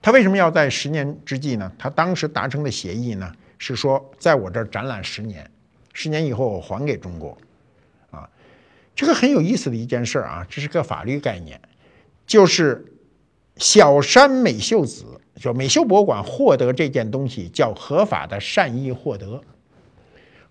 [0.02, 1.70] 他为什么要在十年之际呢？
[1.78, 5.48] 他当时达成的协议呢，是说在我这儿展览十年，
[5.92, 7.38] 十年以后我还给中国，
[8.10, 8.28] 啊，
[8.96, 11.60] 这个很有意思的一件事啊，这是个法律概念，
[12.26, 12.84] 就是
[13.58, 15.04] 小山美秀子，
[15.36, 19.40] 就美秀博物馆获得这件东西叫合法的善意获得。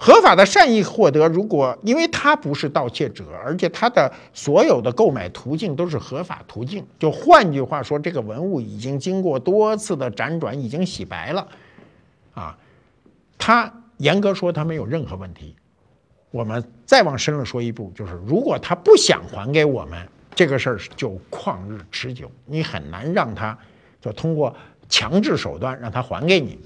[0.04, 11.48] 合法的善意获得，如果因为他不是盗窃者，而且他的所有的购买途径都是合法途径，就换句话说，这个文物已经经过多次的辗转，已经洗白了，
[12.34, 12.58] 啊，
[13.38, 15.56] 他严格说他没有任何问题。
[16.32, 23.56] 我们再往深了说一步，就是如果他不想还给我们，这个事儿就旷日持久，你很难让他
[24.02, 24.56] 就通过
[24.90, 26.58] 强制手段让他还给你。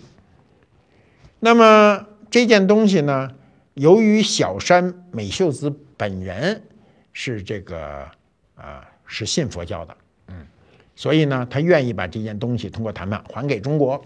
[1.42, 2.06] 那么。
[2.30, 3.32] 这件东西呢，
[3.76, 6.62] 由于小山美秀子本人
[7.14, 8.06] 是这个
[8.56, 10.46] 呃是信佛教的，嗯，
[10.96, 14.04] 所以呢，他愿意把这件东西通过谈判还给中国。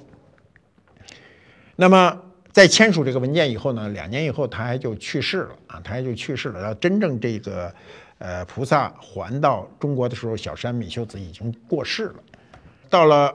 [1.75, 6.59] 那么在签署这个文件以后呢，两年以后他还就去世了啊，他还就去世了。
[6.59, 7.73] 然后真正这个
[8.19, 12.15] 呃菩萨还到中国的时候，小山美秀子已经过世了。
[12.89, 13.33] 到了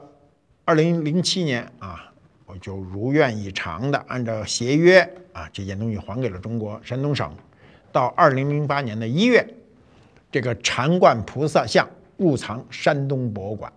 [0.63, 2.11] 二零零七年啊。
[2.59, 5.01] 就如愿以偿的按照协约
[5.33, 7.31] 啊，这件东西还给了中国山东省。
[7.91, 9.47] 到二零零八年的一月，
[10.31, 11.87] 这个禅观菩萨像
[12.17, 13.71] 入藏山东博物馆。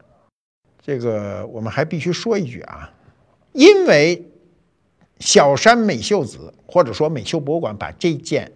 [0.83, 2.93] 这个我们还必须说一句啊，
[3.53, 4.25] 因为
[5.21, 8.51] 小山美秀子或者说美秀博物馆把这件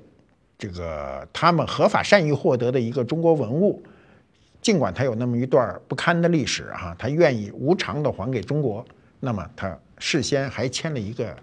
[0.58, 3.82] 这个他们合法善意获得的一个中国文物，
[4.60, 8.84] 尽管它有那么一段不堪的历史哈，他愿意无偿的还给中国，
[9.20, 9.78] 那么他。
[10.04, 11.36] 事先还签了一个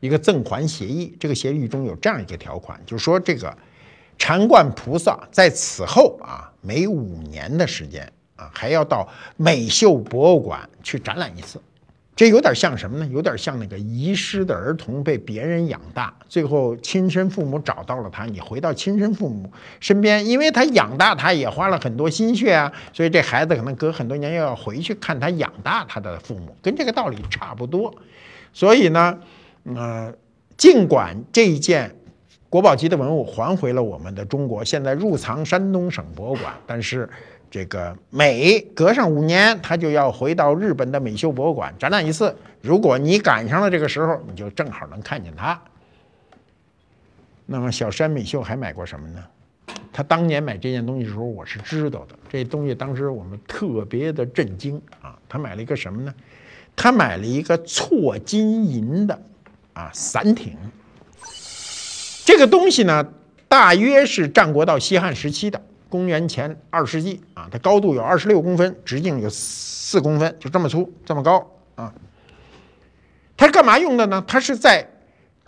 [0.00, 3.56] 一个赠还协议，这个协议中有这样一个条款，就是说这个
[4.18, 11.60] 禅观菩萨在此后啊，每五年的时间啊，还要到美秀博物馆去展览一次。
[12.16, 13.06] 这有点像什么呢？
[13.12, 19.50] 有点像那个遗失的儿童被别人养大，最后亲生父母找到了他，你回到亲生父母
[19.80, 27.92] 身边，因为他养大他也花了很多心血啊，所以这孩子可能隔很多年又要回去看他养大他的父母，跟这个道理差不多。
[28.52, 29.18] 所以呢，
[29.64, 30.14] 呃，
[30.56, 31.96] 尽管这一件
[32.48, 37.10] 国宝级的文物还回了我们的中国，现在入藏山东省博物馆，但是。
[37.54, 42.34] 这个每隔上五年，他就要回到日本的美秀博物馆展览一次。
[42.60, 45.62] 如果你赶上了这个时候，你就正好能看见他。
[47.46, 49.22] 那么小山美秀还买过什么呢？
[49.92, 52.18] 他当年买这件东西的时候，我是知道的。
[52.28, 55.16] 这东西当时我们特别的震惊啊！
[55.28, 56.12] 他买了一个什么呢？
[56.74, 59.16] 他买了一个错金银的
[59.74, 60.56] 啊伞艇。
[62.24, 63.12] 这个东西呢，
[63.46, 65.62] 大约是战国到西汉时期的。
[65.94, 71.94] 公元前二世纪啊，它高度有二十六公分，直径有四公分，就这么粗，这么高啊。
[73.36, 74.24] 它是干嘛用的呢？
[74.26, 74.84] 它是在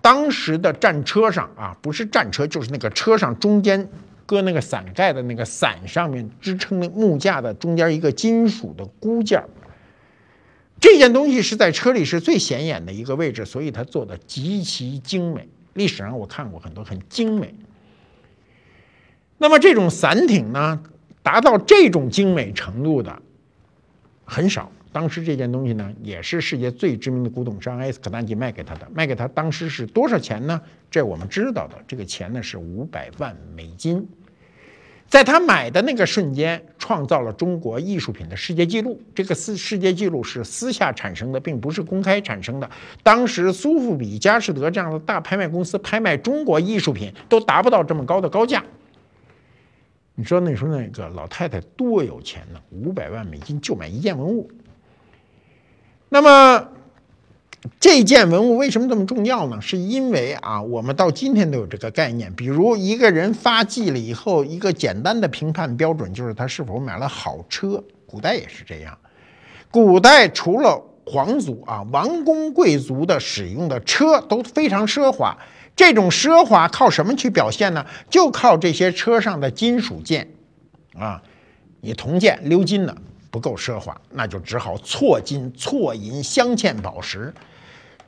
[0.01, 3.88] 当时的战车上啊，不是战车，就是那个车上中间
[4.24, 9.49] 搁那个伞盖的那个伞上面支撑的木架的中间一个金属的箍件儿
[10.78, 15.49] 这件东西是在车里是最显眼的一个位置，所以它做的极其精美。
[15.74, 17.53] 历史上我看过很多很精美。
[19.39, 20.80] 那么这种伞艇呢，
[21.22, 23.20] 达到这种精美程度的
[24.24, 24.70] 很少。
[24.93, 30.59] 当时这件东西呢，也是世界最知名的古董商埃斯可丹吉卖给他的，卖给他当时是多少钱呢？
[30.91, 34.09] 这我们知道的，这个钱呢是五百万美金。
[35.07, 38.99] 在他买的那个瞬间，创造了中国艺术品的世界纪录。
[39.14, 42.68] 这个私世界纪录是私下产生的，并不是公开产生的。
[43.03, 48.64] 当时苏富比、佳士得这样的大拍卖公司拍卖中国艺术品，都达不到这么高的高价。
[50.18, 52.58] 你知道那时候那个老太太多有钱呢？
[52.70, 54.50] 五百万美金就买一件文物。
[56.08, 56.68] 那么
[57.78, 59.60] 这件文物为什么这么重要呢？
[59.60, 62.32] 是因为啊，我们到今天都有这个概念。
[62.34, 67.84] 比如一个人发迹了以后，一个简单的评判标准就是他是否买了好车。
[68.06, 68.96] 古代也是这样。
[69.70, 75.36] 古代除了皇族啊、王公贵族的使用的车都非常奢华。
[75.76, 77.84] 这种奢华靠什么去表现呢？
[78.08, 80.26] 就靠这些车上的金属件
[80.98, 81.22] 啊，
[81.82, 82.96] 你铜件、鎏金的
[83.30, 87.32] 不够奢华，那就只好错金、错银镶嵌宝石。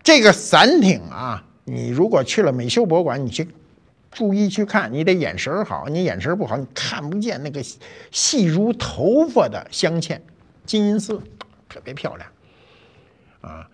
[0.03, 3.47] 这个伞艇啊，你如果去了美秀博物馆，你去
[4.11, 7.63] 注意去看，你得眼神好，你眼神不好，你看不见那个
[8.11, 10.19] 细如头发的镶嵌
[10.65, 11.21] 金银丝，
[11.69, 12.31] 特别漂亮
[13.43, 13.69] 啊！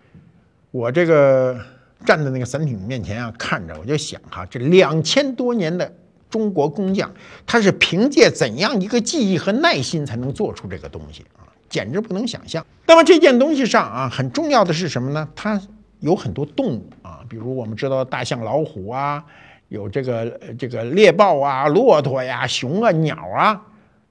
[0.72, 1.64] 我这个。
[2.05, 5.91] 站在那个伞艇面前啊，看着我就想哈，这两千多年的
[6.29, 7.13] 中国工匠，
[7.47, 11.49] 他是凭借怎样一个技艺和耐心才能做出这个东西啊？
[11.69, 12.65] 简直不能想象。
[12.87, 15.29] 那么这件东西上啊，很重要的是什么呢？
[15.35, 15.61] 它
[16.01, 19.25] 有很多动物啊，比如我们知道大象、老虎啊，
[19.69, 23.63] 有这个这个猎豹啊、骆驼呀、熊啊、鸟啊。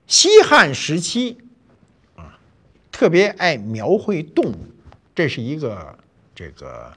[0.08, 1.38] 西汉时期
[2.16, 2.38] 啊，
[2.91, 4.56] 特别爱描绘动物，
[5.14, 5.96] 这是一个
[6.34, 6.91] 这个。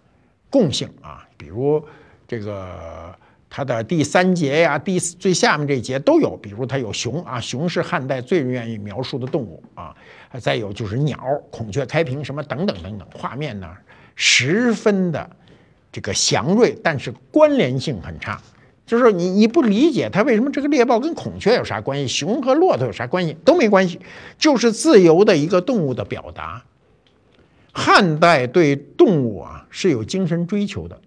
[0.50, 1.82] 共性啊，比如
[2.26, 3.14] 这个
[3.48, 6.36] 它的第三节呀，第最下面这节都有。
[6.36, 9.94] 比如它有熊啊，熊是汉代最愿意描述的动物啊。
[10.40, 11.18] 再有就是鸟，
[11.50, 13.68] 孔雀开屏什么等等等等，画面呢
[14.14, 15.30] 十分的
[15.90, 18.40] 这个祥瑞，但是关联性很差。
[18.84, 23.98] 就是你你不理解它为什么这个猎豹跟孔雀有啥关系，熊和骆驼有啥关系都没关系，
[24.38, 26.62] 就是自由的一个动物的表达。
[27.76, 30.98] 汉代对动物啊是有精神追求的，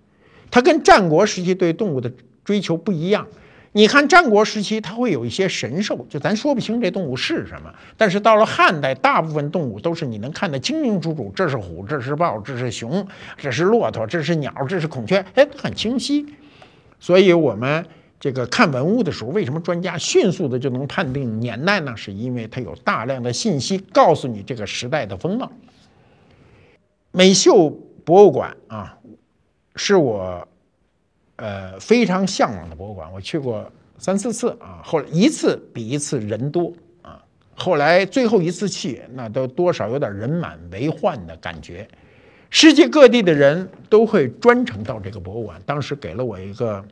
[0.52, 2.12] 它跟战国时期对动物的
[2.46, 3.26] 追求不一样。
[3.72, 7.74] 你看战国时期，它会有一些神兽，就咱说不清这动物是什么。
[7.98, 16.24] 但是到了汉代，大部分动物都是你能看得清清楚楚，这是虎，这是豹，这是熊，这是骆驼，这是鸟，这是孔雀，哎，很清晰。
[17.00, 17.84] 所以我们
[18.20, 21.96] 这个看文物的时候，为什么专家迅速的就能判定年代呢？
[21.96, 25.52] 是因为它有大量的信息告诉你这个时代的风貌。
[27.12, 27.70] 美秀
[28.06, 28.98] 博物馆啊，
[29.76, 30.48] 是我
[31.38, 33.12] 呃非常向往的博物馆。
[33.12, 37.20] 我去过三四次啊，后来一次比一次人多啊。
[37.56, 41.88] 后来最后一次去，那都多少有点人满为患的感觉。
[42.52, 46.86] 世界各地的人都会专程到这个博物馆，当时给了我一个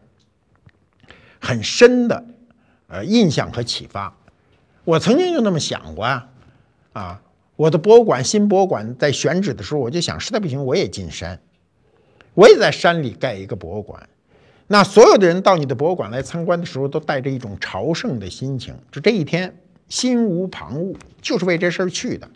[1.40, 2.26] 很深的
[2.88, 4.16] 呃印象和启发。
[4.84, 6.30] 我曾经就那么想过啊，
[6.94, 7.22] 啊。
[7.58, 11.40] 我的博物馆，新博物馆在选址的时候，我就想，实在不行，我也进山，
[12.36, 14.08] 我也在山里盖一个博物馆。
[14.68, 19.58] 那所有的人到你的博物馆来参观的时候，都带着一种朝圣的心情，就这一天
[19.90, 22.30] 心无旁骛，就是为这事儿去的。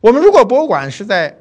[0.00, 1.36] 我们如果博物馆是在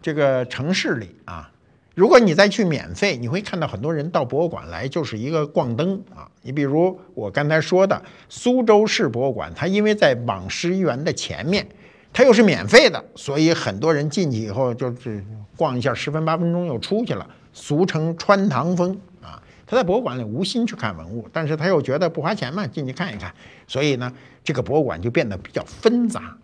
[0.00, 1.50] 这个城市里啊，
[1.96, 6.30] 如果你再去免费，你会看到很多人到博物馆来就是一个逛灯啊。
[6.42, 11.66] 你比如我刚才说的苏州市博物馆，它因为在网师园的前面。
[12.12, 15.24] 它又是免费的，所以很多人进去以后就是
[15.56, 19.40] 逛一下，十分八分钟又出去了，俗称穿堂风啊。
[19.64, 23.32] 他在博物馆里无心去看文物，但是他又觉得不花钱嘛，进去看一看，
[23.68, 26.36] 所以呢，这个博物馆就变得比较纷杂。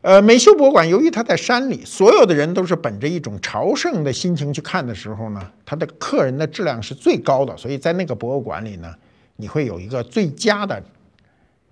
[0.00, 8.94] 呃，美秀博物馆由于它在山里，所有的人都是本着一种朝圣的心情去看的时候呢，它的客人的质量是最高的，所以在那个博物馆里呢，
[9.36, 10.82] 你会有一个最佳的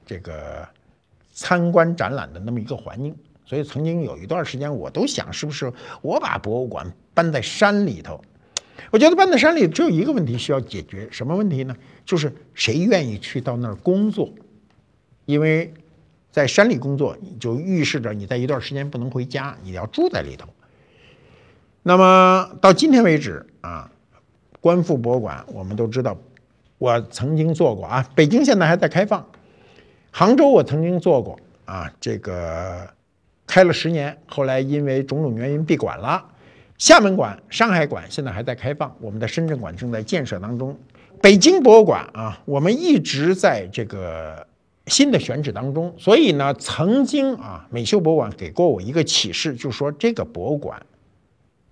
[0.04, 0.68] 这个。
[1.32, 3.14] 参观展览的那么一个环境，
[3.44, 5.72] 所以曾经有一段时间，我都想是不是
[6.02, 8.22] 我把博物馆搬在山里头。
[8.90, 11.74] 我觉得搬在山里只有一个问题需要解决，什么问题呢？
[12.04, 14.30] 就是谁愿意去到那儿工作？
[15.24, 15.72] 因为
[16.30, 20.48] 在山里工作，就预示着你在一段时间不能回家，你要住在里头。
[21.82, 23.90] 那么到今天为止啊，
[24.60, 26.18] 观复博物馆我们都知道，
[26.78, 29.26] 我曾经做过啊，北京现在还在开放。
[30.14, 32.86] 杭州我曾经做过啊，这个
[33.46, 36.22] 开了十年，后来因为种种原因闭馆了。
[36.76, 40.78] 厦门馆、上海馆现在还在开放，我们的深圳馆正在建设当中。
[41.22, 44.46] 北京博物馆啊，我们一直在这个
[44.86, 45.94] 新的选址当中。
[45.96, 50.84] 所以呢，曾经啊，美秀博物馆给过我一个启示，就说这个博物馆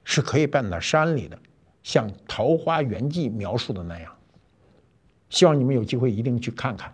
[0.02, 1.38] 是可以办到山里的，
[1.82, 4.10] 像《桃花源记》描述的那样。
[5.28, 6.90] 希望你们有机会一定去看看。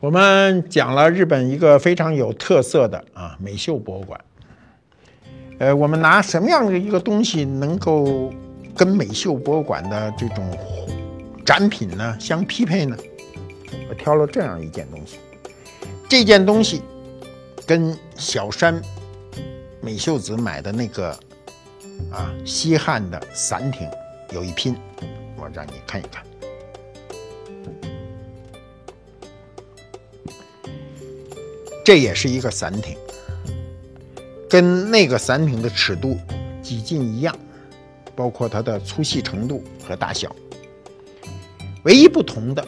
[0.00, 4.20] 我们讲了日本一个非常有特色的啊美秀博物馆，
[5.58, 8.30] 呃，我们拿什么样的一个东西能够
[8.76, 10.46] 跟美秀博物馆的这种
[11.44, 12.96] 展品呢相匹配呢？
[13.88, 15.18] 我挑了这样一件东西，
[16.08, 16.82] 这件东西
[17.66, 18.80] 跟小山
[19.80, 21.10] 美秀子买的那个
[22.10, 23.88] 啊西汉的伞艇
[24.32, 24.76] 有一拼，
[25.36, 26.22] 我让你看一看。
[31.84, 32.96] 这也是一个伞艇，
[34.48, 36.18] 跟那个伞柄的尺度
[36.62, 37.36] 几近一样，
[38.16, 40.34] 包括它的粗细程度和大小。
[41.82, 42.66] 唯一不同的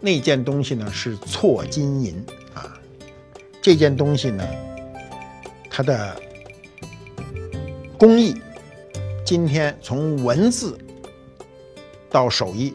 [0.00, 2.26] 那件东西呢是错金银。
[2.54, 2.76] 啊，
[3.62, 4.44] 这件东西呢，
[5.70, 6.20] 它的
[7.96, 8.34] 工艺
[9.24, 10.76] 今天从文字
[12.10, 12.74] 到手艺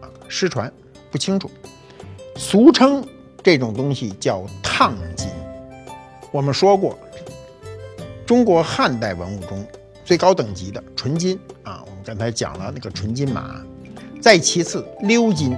[0.00, 0.72] 啊失传
[1.10, 1.50] 不清楚，
[2.36, 3.04] 俗称
[3.42, 5.28] 这种东西叫烫金。
[6.30, 6.98] 我们说过，
[8.24, 9.66] 中国汉代文物中
[10.04, 13.60] 最高等级的纯金啊，我们刚才讲了那个纯金马。
[14.20, 15.52] 再其次，鎏金；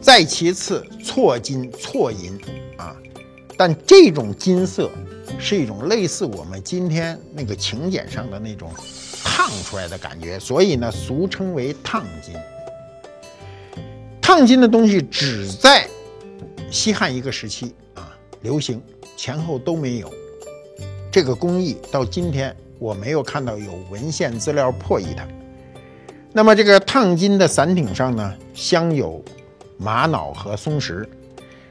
[0.00, 2.38] 再其次，错金、错银
[2.78, 2.96] 啊。
[3.56, 4.90] 但这种金色
[5.38, 8.72] 是一种类似我们今天那个请柬上的那种
[9.22, 12.34] 烫出来的感觉，所以呢，俗称为烫金。
[14.22, 15.86] 烫金的东西只在
[16.70, 18.82] 西汉一个时期啊流行，
[19.16, 20.12] 前后都没有。
[21.10, 25.26] 这个工艺到今天我没有看到有文献资料破译它。
[26.32, 29.24] 那么这个烫金的伞顶上呢，镶有
[29.78, 31.08] 玛瑙和松石，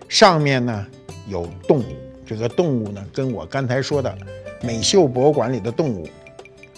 [0.09, 0.85] 上面呢
[1.27, 1.95] 有动物。
[2.25, 4.17] 这个动物呢，跟我刚才说的
[4.61, 6.09] 美秀博物馆里的动物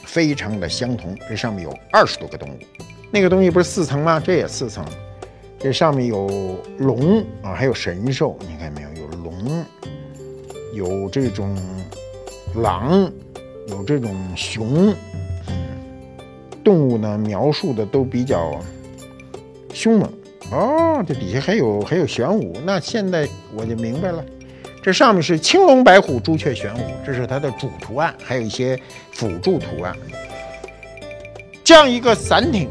[0.03, 1.17] 非常的相同。
[1.29, 2.59] 这上面有二十多个动物，
[3.09, 4.19] 那个东西不是四层吗？
[4.19, 4.85] 这也四层。
[5.59, 8.87] 这上面有龙啊，还有神兽，你看没有？
[9.01, 9.65] 有龙，
[10.73, 11.57] 有这种
[12.55, 13.11] 狼，
[13.67, 14.93] 有这种熊。
[16.63, 18.59] 动物呢，描述的都比较
[19.73, 20.11] 凶猛
[20.51, 21.03] 哦。
[21.07, 24.23] 这底下还有还有玄武，那现在我就明白了。
[24.83, 28.79] 这上面是青龙白虎朱雀玄武，这是它的主图案，还有一些
[29.11, 29.95] 辅助图案。
[31.63, 32.69] 这样一个伞顶，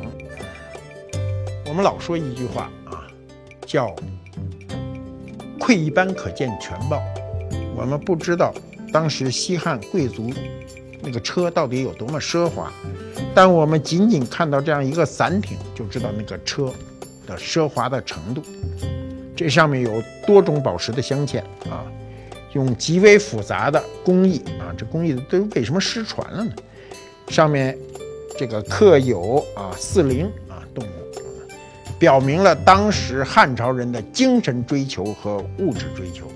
[1.67, 2.71] 我们老说一句话，
[3.67, 3.95] 叫
[5.61, 7.03] “窥一斑可见全豹”。
[7.77, 8.55] 我们不知道
[8.93, 10.31] 当时西汉贵族
[11.03, 12.73] 那个车到底有多么奢华。
[13.35, 16.73] 但我们仅仅看到这样一个伞艇，就知道那个车
[17.27, 18.43] 的奢华的程度。
[19.37, 21.85] 这上面有多种宝石的镶嵌啊，
[22.55, 26.51] 用极为复杂的工艺啊，这工艺都为什么失传了呢？
[27.29, 27.77] 上面
[28.39, 30.31] 这个刻有啊四灵，
[31.99, 36.27] 表明了当时汉朝人的精神追求和物质追求。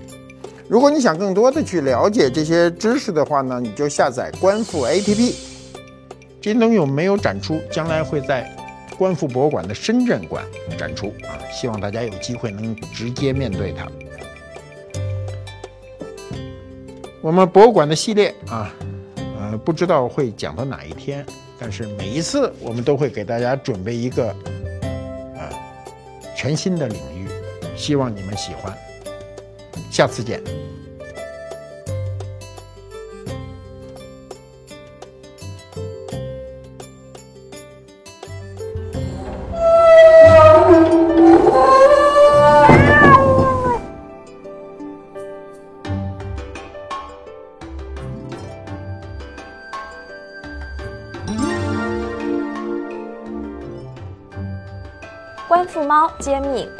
[0.67, 5.35] 如果你想更多的去了解这些知识的话呢，你就下载观复 APP。
[6.39, 8.49] 这些东西我没有展出，将来会在
[8.97, 10.43] 观复博物馆的深圳馆
[10.77, 11.37] 展出啊！
[11.51, 13.87] 希望大家有机会能直接面对它。
[17.21, 18.73] 我们博物馆的系列啊，
[19.39, 21.23] 呃，不知道会讲到哪一天，
[21.59, 24.35] 但是每一次我们都会给大家准备一个啊
[26.41, 27.27] 全新的领域，
[27.77, 28.75] 希望你们喜欢。
[29.91, 30.41] 下次见。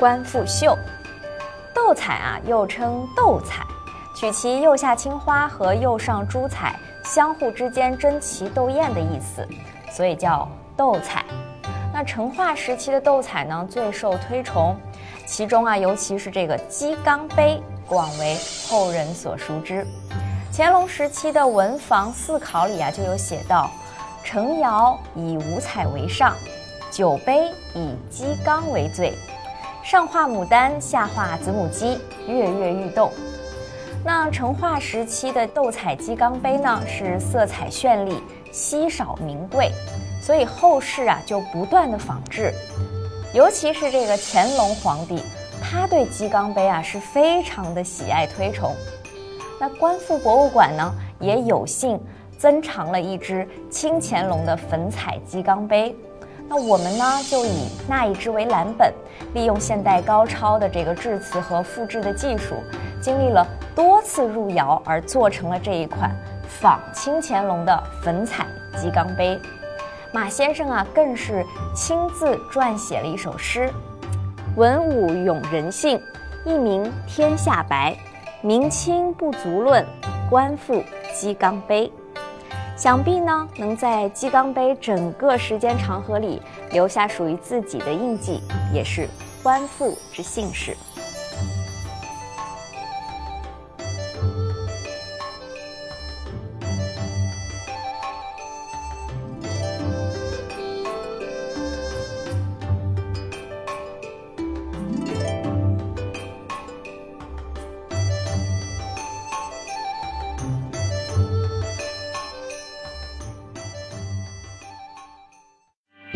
[0.02, 0.76] 官复秀，
[1.76, 3.64] 斗彩啊，又称斗彩，
[4.16, 6.76] 取其右下青花和右上珠彩
[7.06, 9.48] 相互之间争奇斗艳的意思，
[9.92, 11.24] 所以叫斗彩。
[11.94, 14.76] 那成化时期的斗彩呢，最受推崇，
[15.28, 18.36] 其中啊，尤其是这个鸡缸杯，广为
[18.68, 19.86] 后人所熟知。
[20.52, 23.70] 乾隆时期的文房四考里啊，就有写到：
[24.24, 26.34] 成窑以五彩为上。
[26.90, 29.14] 酒杯以鸡缸为最，
[29.84, 33.12] 上画牡丹，下画子母鸡，跃跃欲动。
[34.06, 38.22] 那成化时期的斗彩鸡缸杯呢，是色彩绚丽，
[38.52, 39.72] 稀少名贵，
[40.22, 42.54] 所以后世啊就不断的仿制。
[43.34, 45.24] 尤其是这个乾隆皇帝，
[45.62, 48.76] 他对鸡缸杯啊是非常的喜爱推崇。
[49.60, 52.00] 那观复博物馆呢，也有幸
[52.38, 55.96] 增藏了一只清乾隆的粉彩鸡缸杯。
[56.54, 58.94] 那我们呢，就以那一只为蓝本，
[59.34, 62.56] 利用现代高超的这个制瓷和复制的技术，
[63.02, 66.14] 经历了多次入窑而做成了这一款
[66.50, 68.46] 仿清乾隆的粉彩
[68.78, 69.40] 鸡缸杯。
[70.12, 71.42] 马先生啊，更是
[71.74, 73.72] 亲自撰写了一首诗
[74.58, 75.98] ：“文武咏人性，
[76.44, 77.96] 一名天下白。
[78.42, 79.86] 明清不足论，
[80.30, 80.84] 官复
[81.16, 81.90] 鸡缸杯。”
[82.82, 88.42] 想必呢，能在鸡缸杯整个时间长河里留下属于自己的印记，
[88.74, 89.08] 也是
[89.44, 90.76] 官复之幸事。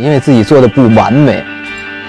[0.05, 1.43] 因为自己做的不完美，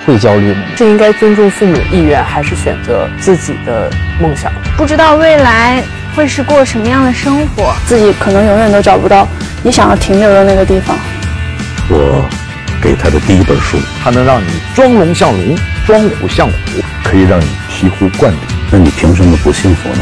[0.04, 0.60] 会焦虑吗？
[0.76, 3.90] 是应该尊重父母的意愿，还是选择自己的
[4.20, 4.52] 梦想？
[4.76, 5.82] 不知道未来
[6.14, 9.26] 会是过什么样的生活，自己可能永远都找不到
[9.62, 10.94] 你想要停留的那个地方。
[11.88, 12.28] 我
[12.82, 16.54] 给他的第一本书，它能让你装龙像龙，装虎像虎，
[17.02, 18.40] 可以让你醍醐灌顶。
[18.70, 20.00] 那你凭什么不幸福呢？